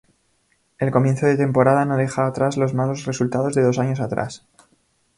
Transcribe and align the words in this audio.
El 0.79 0.89
comienzo 0.89 1.27
de 1.27 1.37
temporada 1.37 1.85
no 1.85 1.95
dejaba 1.95 2.29
atrás 2.29 2.57
los 2.57 2.73
malos 2.73 3.05
resultados 3.05 3.53
de 3.53 3.61
dos 3.61 3.77
años 3.77 3.99
atrás. 3.99 4.47